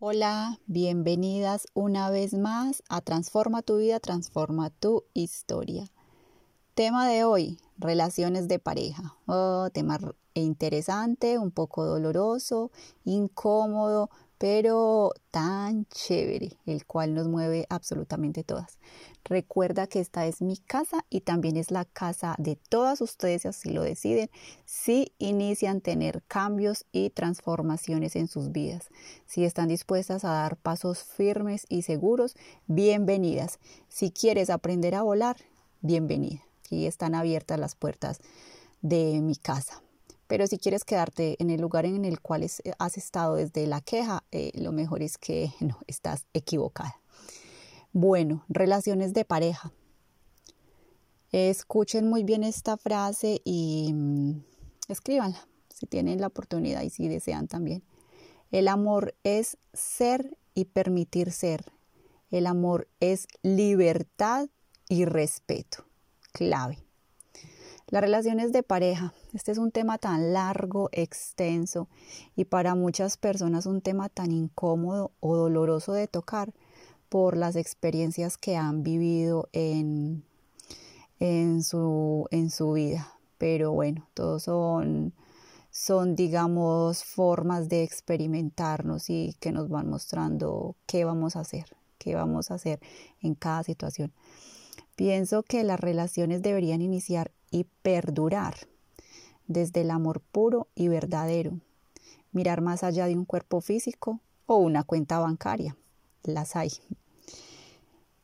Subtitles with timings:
[0.00, 5.90] Hola, bienvenidas una vez más a Transforma tu vida, transforma tu historia.
[6.74, 9.16] Tema de hoy, relaciones de pareja.
[9.26, 9.98] Oh, tema
[10.34, 12.70] interesante, un poco doloroso,
[13.04, 14.08] incómodo,
[14.38, 18.78] pero tan chévere, el cual nos mueve absolutamente todas.
[19.24, 23.48] Recuerda que esta es mi casa y también es la casa de todas ustedes, si
[23.48, 24.30] así lo deciden,
[24.64, 28.88] si inician tener cambios y transformaciones en sus vidas.
[29.26, 32.36] Si están dispuestas a dar pasos firmes y seguros,
[32.68, 33.58] bienvenidas.
[33.88, 35.36] Si quieres aprender a volar,
[35.80, 36.42] bienvenida.
[36.64, 38.20] Aquí están abiertas las puertas
[38.82, 39.82] de mi casa.
[40.28, 42.46] Pero si quieres quedarte en el lugar en el cual
[42.78, 47.00] has estado desde la queja, eh, lo mejor es que no, estás equivocada.
[47.92, 49.72] Bueno, relaciones de pareja.
[51.32, 54.42] Escuchen muy bien esta frase y mm,
[54.88, 57.82] escríbanla si tienen la oportunidad y si desean también.
[58.50, 61.64] El amor es ser y permitir ser.
[62.30, 64.48] El amor es libertad
[64.88, 65.84] y respeto.
[66.32, 66.87] Clave.
[67.90, 69.14] Las relaciones de pareja.
[69.32, 71.88] Este es un tema tan largo, extenso
[72.36, 76.52] y para muchas personas un tema tan incómodo o doloroso de tocar
[77.08, 80.22] por las experiencias que han vivido en,
[81.18, 83.10] en, su, en su vida.
[83.38, 85.14] Pero bueno, todos son,
[85.70, 92.14] son, digamos, formas de experimentarnos y que nos van mostrando qué vamos a hacer, qué
[92.14, 92.80] vamos a hacer
[93.22, 94.12] en cada situación.
[94.94, 98.56] Pienso que las relaciones deberían iniciar y perdurar
[99.46, 101.58] desde el amor puro y verdadero,
[102.32, 105.76] mirar más allá de un cuerpo físico o una cuenta bancaria
[106.28, 106.72] las hay.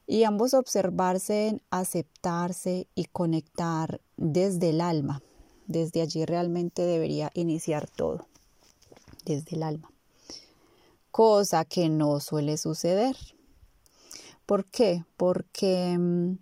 [0.06, 5.22] Y ambos observarse, aceptarse y conectar desde el alma.
[5.66, 8.26] Desde allí realmente debería iniciar todo,
[9.24, 9.90] desde el alma.
[11.10, 13.16] Cosa que no suele suceder.
[14.44, 15.04] ¿Por qué?
[15.16, 16.36] Porque mm,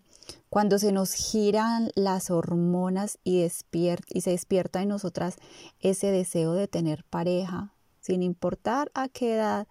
[0.52, 5.36] cuando se nos giran las hormonas y, y se despierta en nosotras
[5.80, 7.72] ese deseo de tener pareja,
[8.02, 9.66] sin importar a qué edad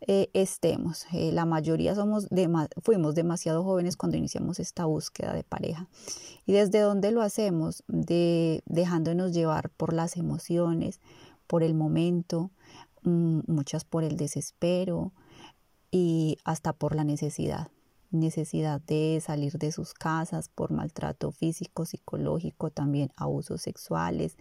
[0.00, 1.06] eh, estemos.
[1.12, 2.26] Eh, la mayoría somos
[2.82, 5.86] fuimos demasiado jóvenes cuando iniciamos esta búsqueda de pareja.
[6.44, 7.84] ¿Y desde dónde lo hacemos?
[7.86, 10.98] De, dejándonos llevar por las emociones,
[11.46, 12.50] por el momento,
[13.04, 15.12] mm, muchas por el desespero
[15.92, 17.68] y hasta por la necesidad
[18.10, 24.36] necesidad de salir de sus casas por maltrato físico, psicológico, también abusos sexuales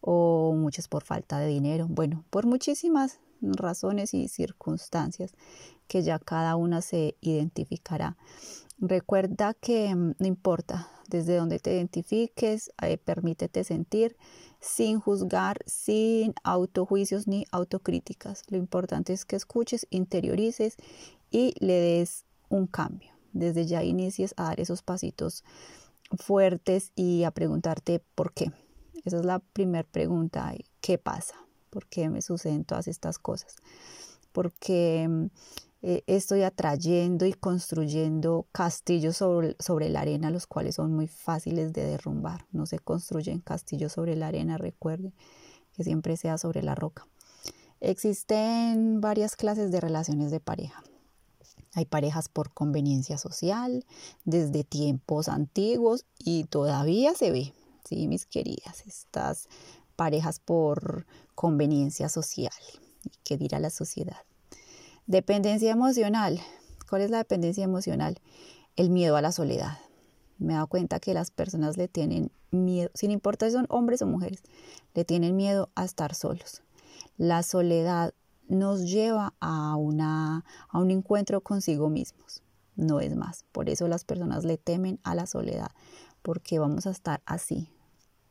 [0.00, 1.86] o muchas por falta de dinero.
[1.88, 5.34] Bueno, por muchísimas razones y circunstancias
[5.86, 8.16] que ya cada una se identificará.
[8.78, 14.16] Recuerda que mm, no importa desde donde te identifiques, eh, permítete sentir
[14.60, 18.42] sin juzgar, sin autojuicios ni autocríticas.
[18.48, 20.76] Lo importante es que escuches, interiorices
[21.30, 23.10] y le des un cambio.
[23.32, 25.44] Desde ya inicies a dar esos pasitos
[26.18, 28.52] fuertes y a preguntarte por qué.
[29.04, 30.54] Esa es la primera pregunta.
[30.80, 31.34] ¿Qué pasa?
[31.70, 33.56] ¿Por qué me suceden todas estas cosas?
[34.32, 35.26] Porque mm,
[35.82, 41.72] eh, estoy atrayendo y construyendo castillos sobre, sobre, la arena, los cuales son muy fáciles
[41.72, 42.46] de derrumbar.
[42.52, 45.12] No se construyen castillos sobre la arena, recuerde
[45.74, 47.06] que siempre sea sobre la roca.
[47.80, 50.82] Existen varias clases de relaciones de pareja.
[51.74, 53.84] Hay parejas por conveniencia social
[54.24, 57.52] desde tiempos antiguos y todavía se ve,
[57.84, 59.48] sí, mis queridas, estas
[59.96, 62.52] parejas por conveniencia social.
[63.24, 64.18] ¿Qué dirá la sociedad?
[65.06, 66.40] Dependencia emocional.
[66.88, 68.18] ¿Cuál es la dependencia emocional?
[68.76, 69.78] El miedo a la soledad.
[70.38, 74.02] Me he dado cuenta que las personas le tienen miedo, sin importar si son hombres
[74.02, 74.42] o mujeres,
[74.94, 76.62] le tienen miedo a estar solos.
[77.16, 78.14] La soledad
[78.48, 82.42] nos lleva a, una, a un encuentro consigo mismos.
[82.76, 83.44] No es más.
[83.52, 85.70] Por eso las personas le temen a la soledad,
[86.22, 87.68] porque vamos a estar así,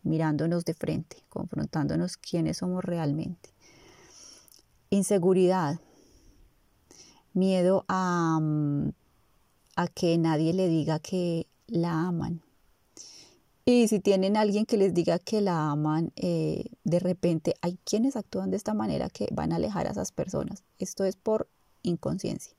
[0.03, 3.49] mirándonos de frente, confrontándonos quiénes somos realmente.
[4.89, 5.79] Inseguridad,
[7.33, 8.91] miedo a, mm,
[9.75, 12.42] a que nadie le diga que la aman,
[13.65, 18.17] y si tienen alguien que les diga que la aman, eh, de repente hay quienes
[18.17, 20.63] actúan de esta manera que van a alejar a esas personas.
[20.79, 21.47] Esto es por
[21.81, 22.53] inconsciencia.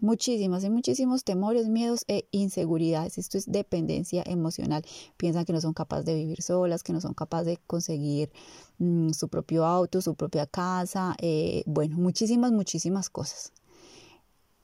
[0.00, 3.18] Muchísimas y muchísimos temores, miedos e inseguridades.
[3.18, 4.82] Esto es dependencia emocional.
[5.18, 8.30] Piensan que no son capaces de vivir solas, que no son capaces de conseguir
[8.78, 11.16] mm, su propio auto, su propia casa.
[11.20, 13.52] Eh, bueno, muchísimas, muchísimas cosas.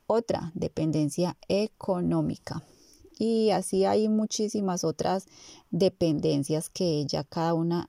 [0.06, 2.62] Otra, dependencia económica.
[3.18, 5.26] Y así hay muchísimas otras
[5.70, 7.88] dependencias que ya cada una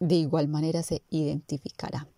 [0.00, 2.08] de igual manera se identificará.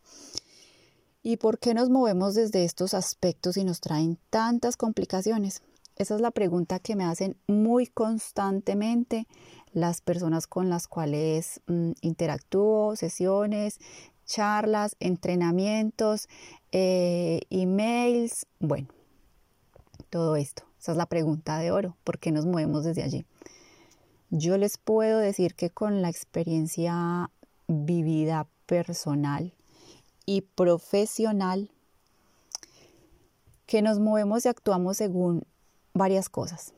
[1.23, 5.62] ¿Y por qué nos movemos desde estos aspectos y nos traen tantas complicaciones?
[5.97, 9.26] Esa es la pregunta que me hacen muy constantemente
[9.73, 13.79] las personas con las cuales mm, interactúo, sesiones,
[14.26, 16.29] charlas, entrenamientos,
[16.73, 18.88] eh, emails, bueno,
[20.11, 20.65] todo esto.
[20.87, 23.27] Esa es la pregunta de oro, ¿por qué nos movemos desde allí?
[24.31, 27.29] Yo les puedo decir que con la experiencia
[27.67, 29.53] vivida personal
[30.27, 31.73] y profesional,
[33.67, 35.43] que nos movemos y actuamos según
[35.93, 36.73] varias cosas.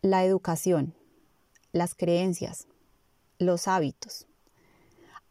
[0.00, 0.94] La educación,
[1.72, 2.68] las creencias,
[3.38, 4.26] los hábitos,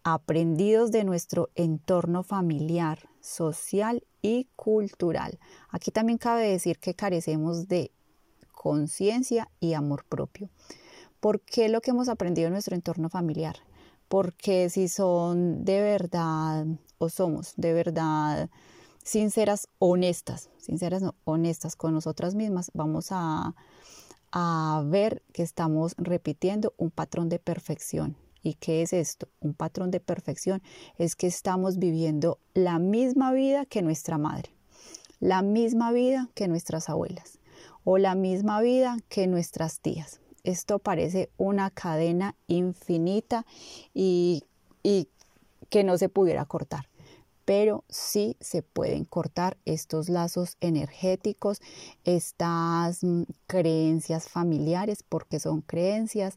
[0.03, 5.39] aprendidos de nuestro entorno familiar, social y cultural.
[5.69, 7.91] Aquí también cabe decir que carecemos de
[8.51, 10.49] conciencia y amor propio.
[11.19, 13.57] ¿Por qué lo que hemos aprendido en nuestro entorno familiar?
[14.09, 16.65] Porque si son de verdad
[16.97, 18.49] o somos de verdad
[19.03, 23.55] sinceras, honestas, sinceras, no, honestas con nosotras mismas, vamos a,
[24.31, 28.17] a ver que estamos repitiendo un patrón de perfección.
[28.43, 29.29] ¿Y qué es esto?
[29.39, 30.61] Un patrón de perfección
[30.97, 34.51] es que estamos viviendo la misma vida que nuestra madre,
[35.19, 37.39] la misma vida que nuestras abuelas
[37.85, 40.19] o la misma vida que nuestras tías.
[40.43, 43.45] Esto parece una cadena infinita
[43.93, 44.43] y,
[44.83, 45.07] y
[45.69, 46.89] que no se pudiera cortar
[47.45, 51.61] pero sí se pueden cortar estos lazos energéticos,
[52.03, 56.35] estas mm, creencias familiares, porque son creencias,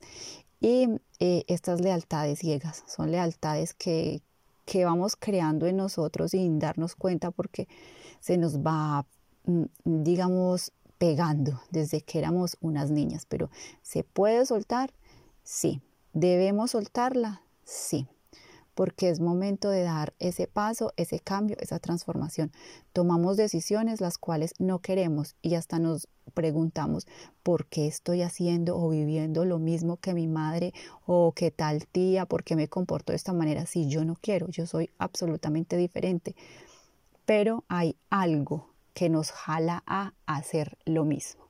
[0.60, 0.88] y
[1.18, 4.22] eh, estas lealtades ciegas, son lealtades que,
[4.64, 7.68] que vamos creando en nosotros sin darnos cuenta porque
[8.20, 9.06] se nos va,
[9.44, 13.50] mm, digamos, pegando desde que éramos unas niñas, pero
[13.82, 14.92] ¿se puede soltar?
[15.42, 15.82] Sí.
[16.14, 17.42] ¿Debemos soltarla?
[17.64, 18.08] Sí
[18.76, 22.52] porque es momento de dar ese paso, ese cambio, esa transformación.
[22.92, 27.06] Tomamos decisiones las cuales no queremos y hasta nos preguntamos
[27.42, 30.74] por qué estoy haciendo o viviendo lo mismo que mi madre
[31.06, 34.46] o que tal tía, por qué me comporto de esta manera si yo no quiero,
[34.48, 36.36] yo soy absolutamente diferente.
[37.24, 41.46] Pero hay algo que nos jala a hacer lo mismo.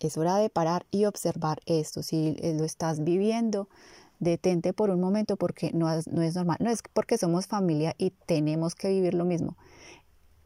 [0.00, 2.02] Es hora de parar y observar esto.
[2.02, 3.68] Si lo estás viviendo,
[4.18, 6.58] detente por un momento porque no es, no es normal.
[6.60, 9.56] No es porque somos familia y tenemos que vivir lo mismo.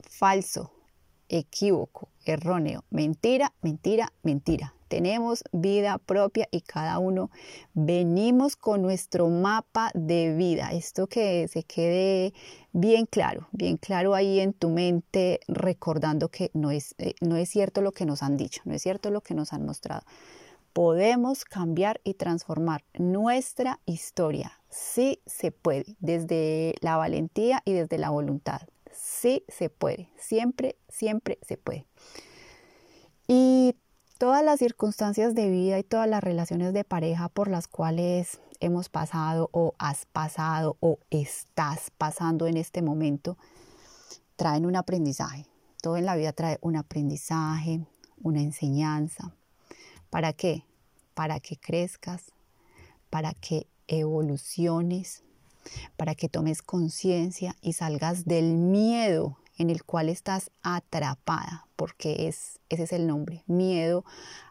[0.00, 0.72] Falso,
[1.28, 4.74] equívoco, erróneo, mentira, mentira, mentira.
[4.88, 7.30] Tenemos vida propia y cada uno
[7.72, 10.72] venimos con nuestro mapa de vida.
[10.72, 12.34] Esto que se quede
[12.72, 17.48] bien claro, bien claro ahí en tu mente, recordando que no es, eh, no es
[17.48, 20.02] cierto lo que nos han dicho, no es cierto lo que nos han mostrado
[20.72, 24.60] podemos cambiar y transformar nuestra historia.
[24.70, 28.62] Sí se puede, desde la valentía y desde la voluntad.
[28.92, 31.86] Sí se puede, siempre, siempre se puede.
[33.26, 33.76] Y
[34.18, 38.88] todas las circunstancias de vida y todas las relaciones de pareja por las cuales hemos
[38.88, 43.36] pasado o has pasado o estás pasando en este momento,
[44.36, 45.46] traen un aprendizaje.
[45.82, 47.84] Todo en la vida trae un aprendizaje,
[48.22, 49.34] una enseñanza,
[50.12, 50.66] ¿Para qué?
[51.14, 52.32] Para que crezcas,
[53.08, 55.24] para que evoluciones,
[55.96, 62.60] para que tomes conciencia y salgas del miedo en el cual estás atrapada, porque es,
[62.68, 64.04] ese es el nombre, miedo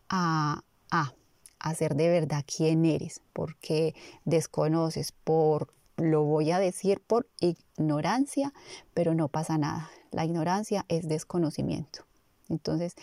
[0.10, 1.14] a, a,
[1.60, 3.94] a ser de verdad quién eres, porque
[4.26, 8.52] desconoces, por, lo voy a decir por ignorancia,
[8.96, 9.92] pero no pasa nada.
[10.10, 12.04] La ignorancia es desconocimiento.
[12.50, 12.96] Entonces,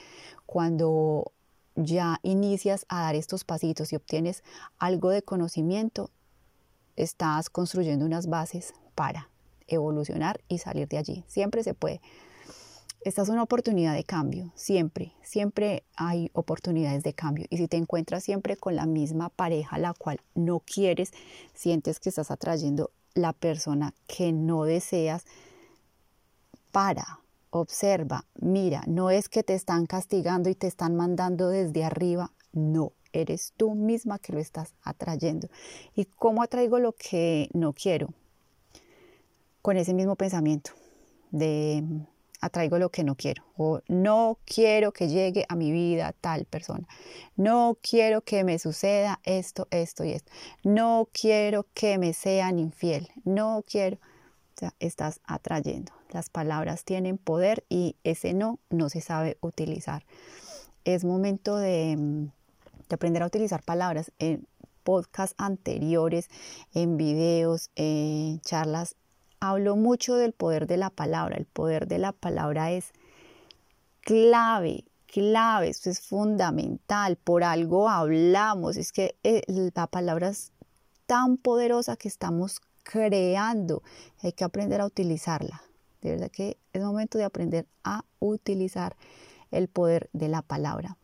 [0.44, 1.30] cuando
[1.78, 4.42] ya inicias a dar estos pasitos y obtienes
[4.78, 6.10] algo de conocimiento,
[6.96, 9.30] estás construyendo unas bases para
[9.68, 11.24] evolucionar y salir de allí.
[11.28, 12.00] Siempre se puede.
[13.02, 17.46] Esta es una oportunidad de cambio, siempre, siempre hay oportunidades de cambio.
[17.48, 21.12] Y si te encuentras siempre con la misma pareja, la cual no quieres,
[21.54, 25.24] sientes que estás atrayendo la persona que no deseas,
[26.72, 27.20] para,
[27.50, 32.92] observa, mira, no es que te están castigando y te están mandando desde arriba, no,
[33.12, 35.48] eres tú misma que lo estás atrayendo.
[35.94, 38.08] ¿Y cómo atraigo lo que no quiero?
[39.62, 40.72] Con ese mismo pensamiento
[41.30, 41.84] de
[42.40, 46.86] atraigo lo que no quiero o no quiero que llegue a mi vida tal persona.
[47.36, 50.30] No quiero que me suceda esto, esto y esto.
[50.62, 53.08] No quiero que me sean infiel.
[53.24, 53.98] No quiero.
[54.80, 55.92] Estás atrayendo.
[56.10, 60.04] Las palabras tienen poder y ese no no se sabe utilizar.
[60.84, 62.30] Es momento de, mm,
[62.92, 64.12] aprender a utilizar palabras.
[64.18, 64.46] En
[64.84, 66.28] podcasts anteriores,
[66.72, 68.96] en videos, en charlas
[69.40, 71.36] hablo mucho del poder de la palabra.
[71.36, 72.92] El poder de la palabra es
[74.00, 77.16] clave, clave, esto es fundamental.
[77.16, 79.42] Por algo hablamos, es que eh,
[79.74, 80.52] la palabra es
[81.06, 82.60] tan poderosa que estamos
[82.90, 83.82] creando.
[84.22, 85.62] Hay que aprender a utilizarla.
[86.00, 88.96] De verdad que es momento de aprender a utilizar
[89.50, 90.96] el poder de la palabra.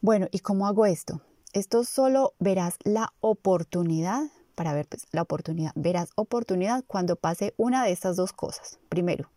[0.00, 1.20] Bueno, ¿y cómo hago esto?
[1.52, 4.22] Esto solo verás la oportunidad,
[4.54, 8.78] para ver pues, la oportunidad, verás oportunidad cuando pase una de estas dos cosas.
[8.88, 9.30] Primero,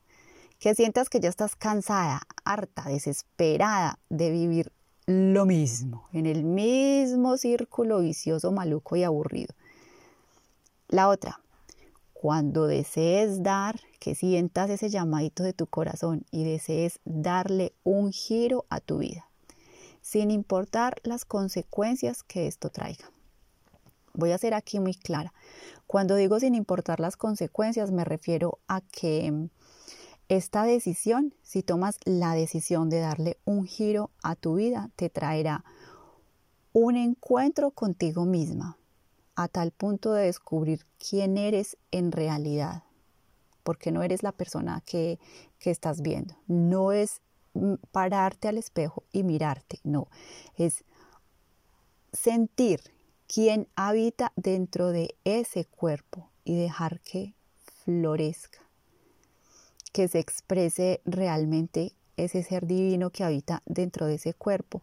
[0.59, 4.71] que sientas que ya estás cansada, harta, desesperada de vivir
[5.07, 9.53] lo mismo, en el mismo círculo vicioso, maluco y aburrido.
[10.95, 11.41] La otra,
[12.13, 18.63] cuando desees dar, que sientas ese llamadito de tu corazón y desees darle un giro
[18.69, 19.27] a tu vida,
[20.01, 23.11] sin importar las consecuencias que esto traiga.
[24.13, 25.33] Voy a ser aquí muy clara.
[25.85, 29.49] Cuando digo sin importar las consecuencias, me refiero a que
[30.29, 35.65] esta decisión, si tomas la decisión de darle un giro a tu vida, te traerá
[36.71, 38.77] un encuentro contigo misma,
[39.35, 42.83] a tal punto de descubrir quién eres en realidad,
[43.63, 45.19] porque no eres la persona que,
[45.59, 46.35] que estás viendo.
[46.47, 47.21] No es
[47.91, 50.07] pararte al espejo y mirarte, no,
[50.57, 50.83] es
[52.11, 52.81] sentir
[53.27, 57.33] quién habita dentro de ese cuerpo y dejar que
[57.83, 58.59] florezca,
[59.91, 64.81] que se exprese realmente ese ser divino que habita dentro de ese cuerpo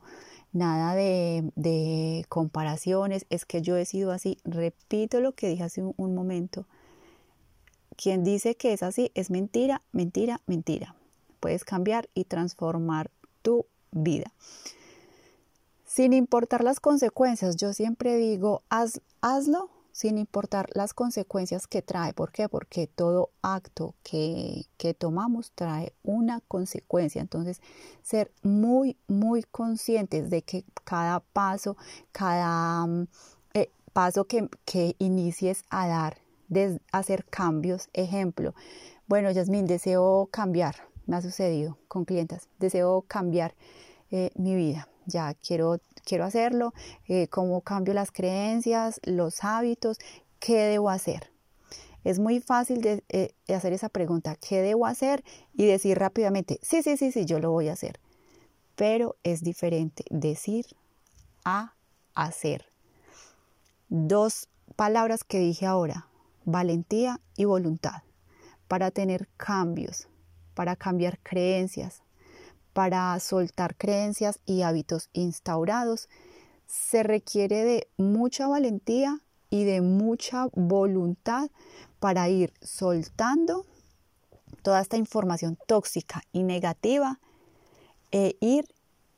[0.53, 4.39] nada de, comparaciones, es que yo he sido así.
[4.45, 6.67] Repito lo que dije hace un, momento.
[7.97, 10.95] Quien dice que es así es mentira, mentira, mentira.
[11.41, 13.11] Puedes cambiar y transformar
[13.43, 14.33] tu vida.
[15.85, 22.15] Sin importar las consecuencias, yo siempre digo, haz, hazlo sin importar las consecuencias que trae.
[22.15, 22.49] ¿Por qué?
[22.49, 24.67] Porque todo acto que,
[24.99, 27.21] tomamos trae una consecuencia.
[27.21, 27.61] Entonces,
[28.03, 31.77] ser muy, muy conscientes de que cada paso,
[32.11, 33.07] cada mm,
[33.55, 36.19] eh, paso que, que, inicies a dar,
[36.49, 38.55] de hacer cambios, ejemplo,
[39.07, 43.55] bueno, Yasmin, deseo cambiar, me ha sucedido con clientes, deseo cambiar
[44.11, 46.73] eh, mi vida ya quiero, quiero hacerlo,
[47.09, 49.99] eh, cómo cambio las creencias, los hábitos,
[50.39, 51.31] qué debo hacer.
[52.05, 55.23] Es muy fácil eh, de, hacer esa pregunta, ¿qué debo hacer?
[55.55, 58.01] Y decir rápidamente, sí, sí, sí, sí, yo lo voy a hacer.
[58.75, 60.67] Pero es diferente decir
[61.45, 61.75] a
[62.15, 62.67] hacer.
[63.89, 66.09] Dos palabras que dije ahora,
[66.45, 68.03] valentía y voluntad,
[68.67, 70.09] para tener cambios,
[70.55, 72.03] para cambiar creencias,
[72.73, 76.09] para soltar creencias y hábitos instaurados,
[76.67, 81.50] se requiere de mucha valentía y de mucha voluntad
[82.00, 83.67] para ir soltando
[84.62, 87.21] toda esta información tóxica y negativa
[88.11, 88.67] e ir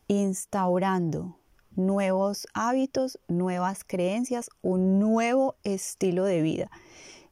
[0.09, 1.37] instaurando
[1.77, 6.71] nuevos hábitos, nuevas creencias, un nuevo estilo de vida.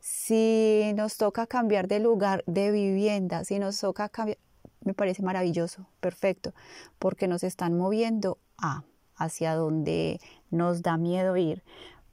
[0.01, 4.39] Si nos toca cambiar de lugar de vivienda, si nos toca cambiar,
[4.85, 6.55] me parece maravilloso, perfecto,
[6.99, 8.85] porque nos están moviendo a
[9.17, 10.21] hacia donde
[10.51, 11.63] nos da miedo ir.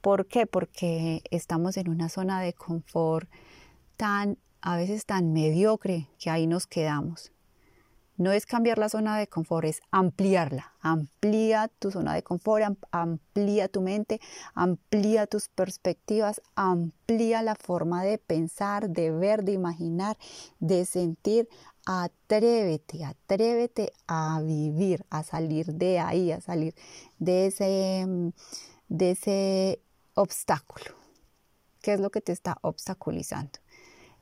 [0.00, 0.46] ¿Por qué?
[0.46, 3.28] Porque estamos en una zona de confort
[3.96, 7.32] tan, a veces tan mediocre que ahí nos quedamos.
[8.16, 10.74] No es cambiar la zona de confort, es ampliarla.
[10.82, 14.20] Amplía tu zona de confort, amplía tu mente,
[14.52, 20.18] amplía tus perspectivas, amplía la forma de pensar, de ver, de imaginar,
[20.58, 21.48] de sentir,
[21.86, 26.74] Atrévete, atrévete a vivir, a salir de ahí, a salir
[27.18, 28.28] de ese, mm,
[28.88, 29.82] de ese
[30.14, 30.94] obstáculo.
[31.80, 33.58] ¿Qué es lo que te está obstaculizando?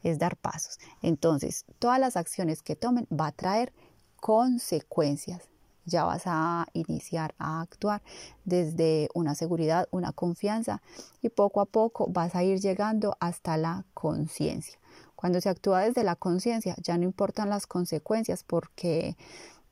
[0.02, 0.78] Es dar pasos.
[1.02, 3.72] Entonces, todas las acciones que tomen va a traer
[4.20, 5.48] consecuencias.
[5.84, 8.02] Ya vas a iniciar a actuar
[8.44, 10.82] desde una seguridad, una confianza
[11.22, 14.78] y poco a poco vas a ir llegando hasta la conciencia.
[15.18, 19.16] Cuando se actúa desde la conciencia, ya no importan las consecuencias porque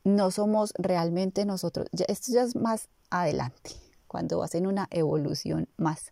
[0.02, 1.86] no somos realmente nosotros.
[2.08, 3.70] esto ya es más adelante,
[4.08, 6.10] cuando hacen una evolución más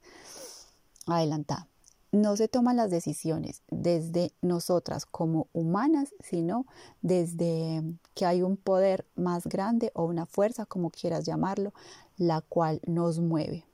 [1.08, 1.66] adelantada.
[2.12, 6.64] No se toman las decisiones desde nosotras como humanas, sino
[7.02, 7.82] desde
[8.14, 11.74] que hay un poder más grande o una fuerza, como quieras llamarlo,
[12.16, 13.64] la cual nos mueve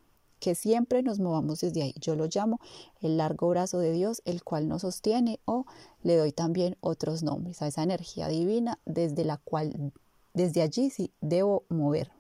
[0.40, 1.94] que siempre nos movamos desde ahí.
[2.00, 2.58] Yo lo llamo
[3.00, 5.66] el largo brazo de Dios, el cual nos sostiene o
[6.02, 9.92] le doy también otros nombres a esa energía divina desde la cual,
[10.34, 12.14] desde allí sí debo moverme.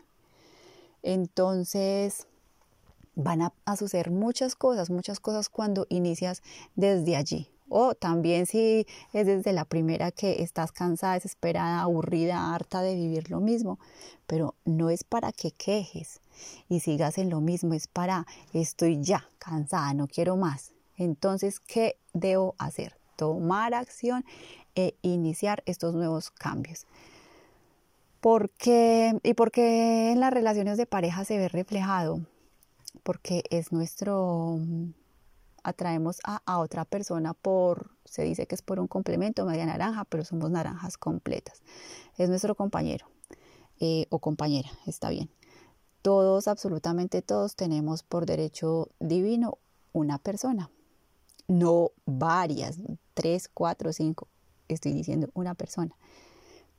[1.02, 2.26] Entonces,
[3.14, 6.42] van a, suceder muchas cosas, muchas cosas cuando inicias
[6.76, 7.48] desde allí.
[7.70, 13.30] O también si es desde la primera que estás cansada, desesperada, aburrida, harta de vivir
[13.30, 13.78] lo mismo.
[14.26, 16.20] Pero no es para que quejes
[16.68, 20.72] y sigas en lo mismo, es para estoy ya cansada, no quiero más.
[20.96, 22.96] Entonces, ¿qué debo hacer?
[23.16, 24.24] Tomar acción
[24.74, 26.86] e iniciar estos nuevos cambios.
[28.20, 32.20] Porque, ¿Y por qué en las relaciones de pareja se ve reflejado?
[33.02, 34.58] Porque es nuestro,
[35.64, 40.24] atraemos a, otra persona por, se dice que es por un complemento, media naranja, pero
[40.24, 41.62] somos naranjas completas.
[42.16, 43.06] Es nuestro compañero
[43.78, 45.30] eh, o compañera, está bien.
[46.02, 49.58] Todos, absolutamente todos, tenemos por derecho divino
[49.92, 50.70] una persona,
[51.48, 52.78] no varias,
[53.14, 54.28] tres, cuatro, cinco,
[54.68, 55.96] estoy diciendo una persona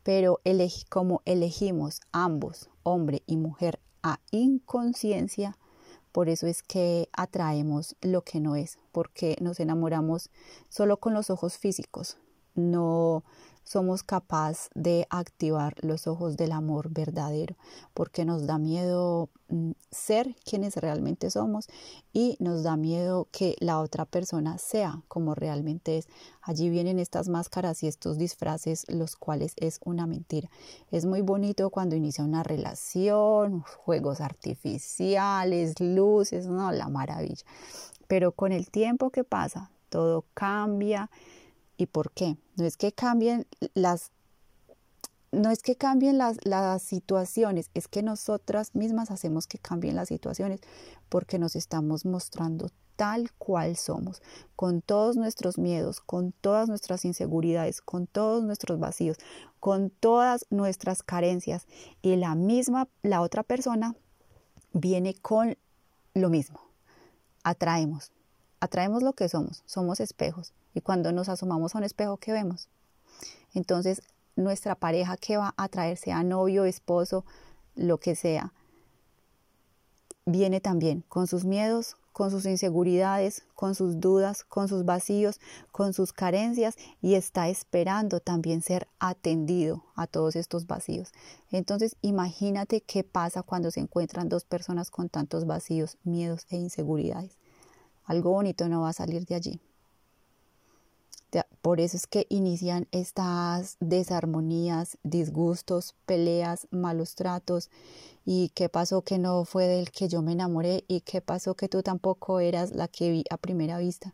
[0.03, 0.41] pero
[0.89, 5.57] como elegimos ambos, hombre y mujer, a inconsciencia,
[6.11, 10.29] por eso es que atraemos lo que no es, porque nos enamoramos
[10.69, 12.17] solo con los ojos físicos,
[12.55, 13.23] no
[13.63, 17.55] somos capaces de activar los ojos del amor verdadero,
[17.93, 21.67] porque nos da miedo mm, ser quienes realmente somos
[22.13, 26.07] y nos da miedo que la otra persona sea como realmente es.
[26.41, 30.49] Allí vienen estas máscaras y estos disfraces, los cuales es una mentira.
[30.89, 37.45] Es muy bonito cuando inicia una relación, juegos artificiales, luces, no, la maravilla.
[38.07, 41.09] Pero con el tiempo que pasa, todo cambia
[41.81, 42.37] ¿Y por qué?
[42.57, 44.11] No es que cambien las
[45.31, 50.09] no es que cambien las, las, situaciones, es que nosotras mismas hacemos que cambien las
[50.09, 50.59] situaciones
[51.09, 54.21] porque nos estamos mostrando tal cual somos,
[54.55, 59.17] con todos nuestros miedos, con todas nuestras inseguridades, con todos nuestros vacíos,
[59.59, 61.65] con todas nuestras carencias
[62.03, 63.95] y la misma, la otra persona
[64.71, 65.57] viene con
[66.13, 66.61] lo mismo.
[67.43, 68.11] Atraemos,
[68.59, 70.53] atraemos lo que somos, somos espejos.
[70.73, 72.69] Y cuando nos asomamos a un espejo, ¿qué vemos?
[73.53, 74.01] Entonces,
[74.35, 77.25] nuestra pareja que va a atraer, sea novio, esposo,
[77.75, 78.53] lo que sea,
[80.25, 85.39] viene también con sus miedos, con sus inseguridades, con sus dudas, con sus vacíos,
[85.71, 91.11] con sus carencias y está esperando también ser atendido a todos estos vacíos.
[91.51, 97.37] Entonces imagínate qué pasa cuando se encuentran dos personas con tantos vacíos, miedos e inseguridades
[98.11, 99.61] algo bonito no va a salir de allí.
[101.61, 107.69] Por eso es que inician estas desarmonías, disgustos, peleas, malos tratos.
[108.25, 110.83] ¿Y qué pasó que no fue del que yo me enamoré?
[110.87, 114.13] ¿Y qué pasó que tú tampoco eras la que vi a primera vista?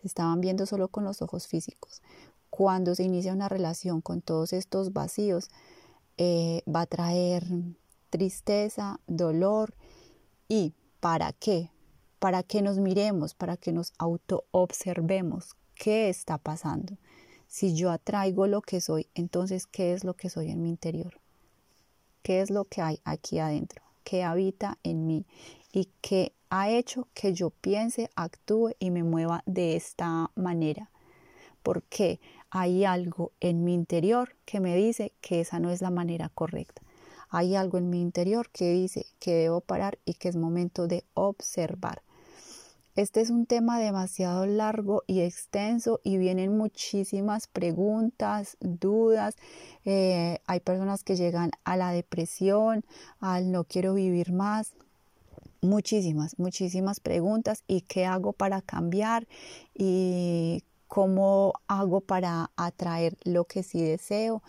[0.00, 2.02] Se estaban viendo solo con los ojos físicos.
[2.50, 5.50] Cuando se inicia una relación con todos estos vacíos,
[6.16, 7.44] eh, va a traer
[8.10, 9.74] tristeza, dolor.
[10.48, 11.70] ¿Y para qué?
[12.18, 16.96] para que nos miremos, para que nos auto-observemos qué está pasando.
[17.46, 21.18] Si yo atraigo lo que soy, entonces, ¿qué es lo que soy en mi interior?
[22.22, 23.82] ¿Qué es lo que hay aquí adentro?
[24.04, 25.24] ¿Qué habita en mí?
[25.72, 30.90] ¿Y qué ha hecho que yo piense, actúe y me mueva de esta manera?
[31.62, 36.28] Porque hay algo en mi interior que me dice que esa no es la manera
[36.28, 36.82] correcta.
[37.30, 41.04] Hay algo en mi interior que dice que debo parar y que es momento de
[41.14, 42.02] observar.
[42.98, 49.36] Este es un tema demasiado largo y extenso y vienen muchísimas preguntas, dudas.
[49.84, 52.84] Eh, hay personas que llegan a la depresión,
[53.20, 54.72] al no quiero vivir más.
[55.60, 57.62] Muchísimas, muchísimas preguntas.
[57.68, 59.28] ¿Y qué hago para cambiar?
[59.76, 64.42] ¿Y cómo hago para atraer lo que sí deseo?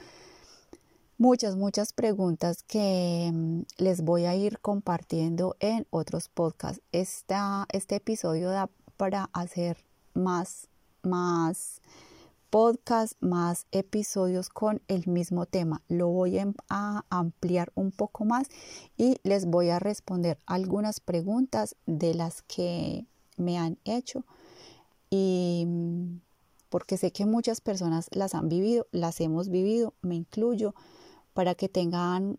[1.20, 6.82] Muchas, muchas preguntas que mm, les voy a ir compartiendo en otros podcasts.
[6.92, 9.78] Esta, este episodio da para hacer
[10.14, 10.70] más,
[11.04, 11.82] más
[12.50, 15.84] podcasts, más episodios con el mismo tema.
[15.90, 18.48] Lo voy a ampliar un poco más
[18.98, 23.06] y les voy a responder algunas preguntas de las que
[23.36, 24.24] me han hecho
[25.10, 26.22] y mm,
[26.70, 30.74] porque sé que muchas personas las han vivido, las hemos vivido, me incluyo
[31.40, 32.38] para que tengan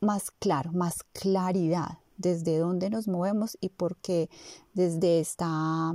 [0.00, 4.30] más claro, más claridad desde dónde nos movemos y por qué
[4.74, 5.92] desde esta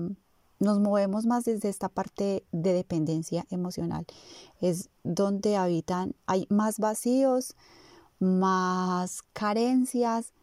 [0.60, 4.06] nos movemos más desde esta parte de dependencia emocional.
[4.60, 7.56] Es donde habitan, hay más vacíos,
[8.20, 10.34] más carencias,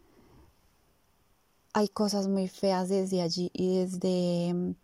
[1.74, 4.74] hay cosas muy feas desde allí y desde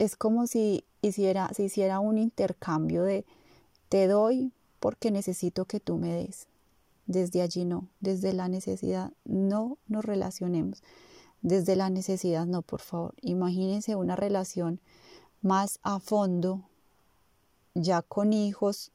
[0.00, 3.24] es como si hiciera, si hiciera un intercambio de
[3.88, 6.46] te doy porque necesito que tú me des.
[7.06, 10.82] Desde allí no, desde la necesidad no nos relacionemos.
[11.40, 13.14] Desde la necesidad no, por favor.
[13.22, 14.80] Imagínense una relación
[15.40, 16.62] más a fondo,
[17.74, 18.90] ya con hijos,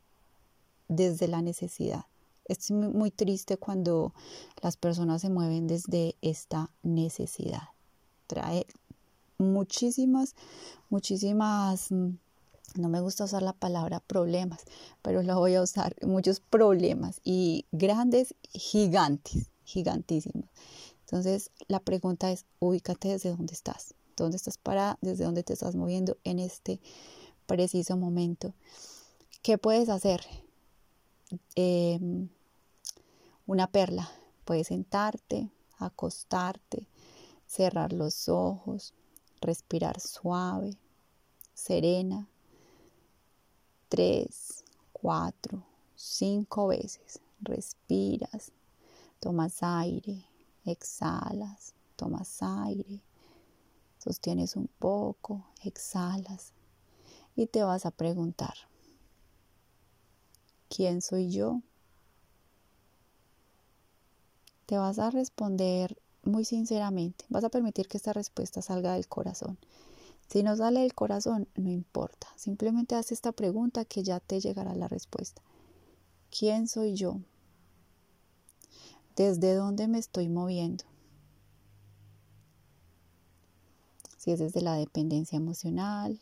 [0.88, 2.06] desde la necesidad.
[2.46, 4.14] Es muy triste cuando
[4.62, 7.70] las personas se mueven desde esta necesidad.
[8.28, 8.68] Trae
[9.38, 10.36] muchísimas,
[10.90, 12.10] muchísimas, mm,
[12.76, 14.64] no me gusta usar la palabra problemas,
[15.02, 20.50] pero la voy a usar, muchos problemas y grandes, gigantes, gigantísimos.
[21.02, 25.76] Entonces, la pregunta es, ubícate desde dónde estás, dónde estás parada, desde dónde te estás
[25.76, 26.80] moviendo en este
[27.46, 28.54] preciso momento.
[29.42, 30.22] ¿Qué puedes hacer?
[31.56, 32.30] Em,
[33.46, 34.10] una perla.
[34.46, 36.88] Puedes sentarte, acostarte,
[37.46, 38.94] cerrar los ojos,
[39.42, 40.78] respirar suave,
[41.54, 42.28] serena.
[43.94, 45.64] Tres, cuatro,
[45.96, 47.20] cinco veces.
[47.40, 48.52] Respiras,
[49.20, 50.26] tomas aire,
[50.66, 53.04] exhalas, tomas aire,
[54.00, 56.54] sostienes un poco, exhalas
[57.36, 58.56] y te vas a preguntar,
[60.70, 61.62] ¿quién soy yo?
[64.66, 69.60] Te vas a responder muy sinceramente, vas a permitir que esta respuesta salga del corazón.
[70.28, 74.74] Si no sale del corazón, no importa, simplemente haz esta pregunta que ya te llegará
[74.76, 75.42] la respuesta.
[76.32, 77.20] ¿Quién soy yo?
[79.16, 80.86] ¿Desde dónde me estoy moviendo?
[84.18, 86.20] Si es desde la dependencia emocional,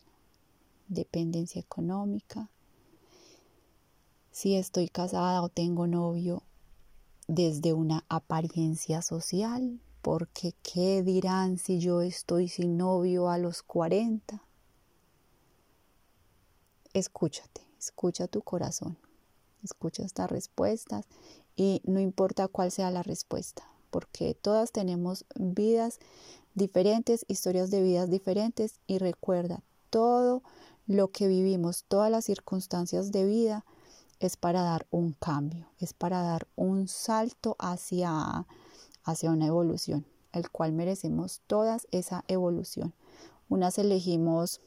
[0.88, 2.50] dependencia económica,
[4.32, 6.42] si estoy casada o tengo novio
[7.28, 14.42] desde una apariencia social, porque ¿qué dirán si yo estoy sin novio a los 40?
[16.92, 18.98] Escúchate, escucha tu corazón,
[19.62, 21.06] escucha estas respuestas
[21.56, 26.00] y no importa cuál sea la respuesta, porque todas tenemos vidas
[26.54, 30.42] diferentes, historias de vidas diferentes y recuerda, todo
[30.86, 33.64] lo que vivimos, todas las circunstancias de vida
[34.20, 38.46] es para dar un cambio, es para dar un salto hacia,
[39.04, 42.92] hacia una evolución, el cual merecemos todas esa evolución.
[43.48, 44.60] Unas elegimos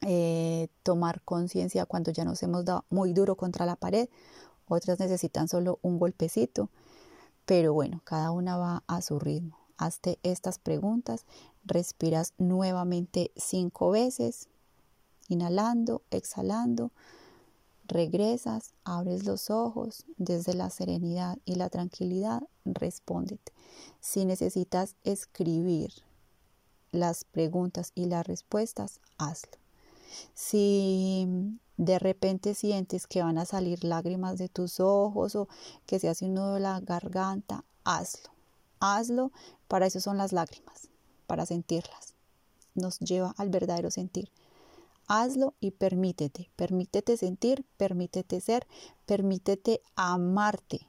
[0.00, 4.08] eh, tomar conciencia cuando ya nos hemos dado muy duro contra la pared,
[4.66, 6.70] otras necesitan solo un golpecito,
[7.44, 9.58] pero bueno, cada una va a su ritmo.
[9.76, 11.24] Hazte estas preguntas,
[11.64, 14.48] respiras nuevamente cinco veces,
[15.28, 16.90] inhalando, exhalando,
[17.92, 23.52] regresas, abres los ojos, desde la serenidad y la tranquilidad, respóndete.
[24.00, 25.92] Si necesitas escribir
[26.90, 29.52] las preguntas y las respuestas, hazlo.
[30.34, 35.48] Si de repente sientes que van a salir lágrimas de tus ojos o
[35.86, 38.30] que se hace un nudo de la garganta, hazlo.
[38.80, 39.32] Hazlo,
[39.68, 40.88] para eso son las lágrimas,
[41.26, 42.14] para sentirlas.
[42.74, 44.30] Nos lleva al verdadero sentir.
[45.14, 48.66] Hazlo y permítete, permítete sentir, permítete ser,
[49.04, 50.88] permítete amarte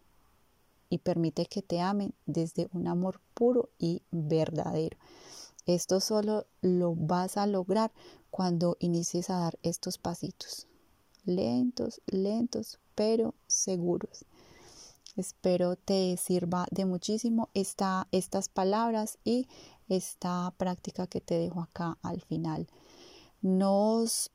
[0.89, 4.97] y permite que te amen desde un amor puro y verdadero.
[5.65, 7.91] Esto solo lo vas a lograr
[8.31, 10.67] cuando inicies a dar estos pasitos.
[11.25, 14.23] Lentos, lentos, pero seguros.
[15.17, 19.49] Espero te sirva de muchísimo esta, estas palabras y
[19.89, 22.69] esta práctica que te dejo acá al final.
[23.43, 24.31] Nos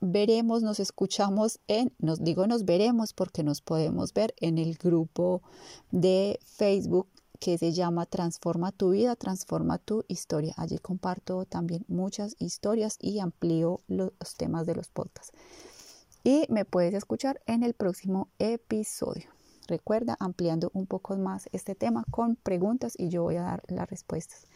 [0.00, 5.42] veremos, nos escuchamos en, nos digo nos veremos porque nos podemos ver en el grupo
[5.90, 7.08] de Facebook
[7.40, 10.54] que se llama Transforma tu vida, transforma tu historia.
[10.56, 15.32] Allí comparto también muchas historias y amplío los temas de los podcasts.
[16.22, 19.28] Y me puedes escuchar en el próximo episodio.
[19.66, 23.90] Recuerda, ampliando un poco más este tema con preguntas y yo voy a dar las
[23.90, 24.46] respuestas.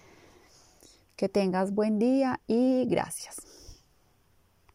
[1.16, 3.65] Que tengas buen día y gracias.